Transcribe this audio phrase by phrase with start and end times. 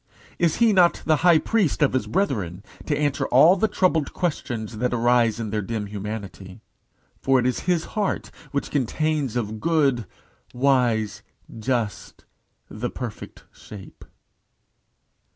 [0.39, 4.79] Is he not the High Priest of his brethren, to answer all the troubled questionings
[4.79, 6.59] that arise in their dim humanity?
[7.21, 10.07] For it is his heart which Contains of good,
[10.55, 11.21] wise,
[11.59, 12.25] just,
[12.67, 14.03] the perfect shape.